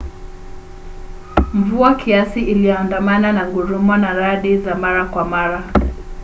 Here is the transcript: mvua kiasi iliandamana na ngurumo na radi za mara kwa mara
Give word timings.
mvua 1.53 1.95
kiasi 1.95 2.41
iliandamana 2.51 3.31
na 3.33 3.47
ngurumo 3.47 3.97
na 3.97 4.13
radi 4.13 4.57
za 4.57 4.75
mara 4.75 5.05
kwa 5.05 5.25
mara 5.25 5.63